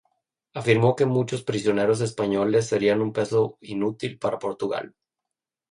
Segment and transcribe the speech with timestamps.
[0.55, 4.95] Afirmó que muchos prisioneros españoles serían un peso inútil para Portugal.